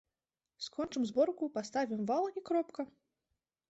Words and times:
Скончым 0.67 1.03
зборку, 1.11 1.51
паставім 1.59 2.01
вал, 2.11 2.23
і 2.37 2.47
кропка. 2.51 2.81